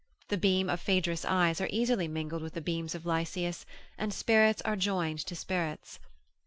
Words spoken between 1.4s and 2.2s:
are easily